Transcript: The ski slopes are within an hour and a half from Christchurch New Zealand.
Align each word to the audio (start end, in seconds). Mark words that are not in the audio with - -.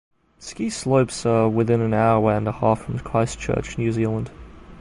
The 0.39 0.43
ski 0.47 0.69
slopes 0.71 1.27
are 1.27 1.47
within 1.47 1.79
an 1.79 1.93
hour 1.93 2.31
and 2.31 2.47
a 2.47 2.51
half 2.51 2.81
from 2.85 2.97
Christchurch 2.97 3.77
New 3.77 3.91
Zealand. 3.91 4.31